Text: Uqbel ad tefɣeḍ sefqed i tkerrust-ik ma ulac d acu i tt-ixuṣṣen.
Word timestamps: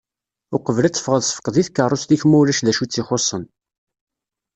Uqbel 0.55 0.85
ad 0.87 0.93
tefɣeḍ 0.95 1.21
sefqed 1.25 1.55
i 1.61 1.63
tkerrust-ik 1.67 2.21
ma 2.25 2.37
ulac 2.41 2.59
d 2.65 2.67
acu 2.71 2.81
i 2.83 2.87
tt-ixuṣṣen. 2.87 3.43